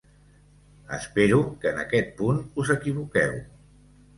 [0.97, 3.37] Espero que en aquest punt us equivoqueu.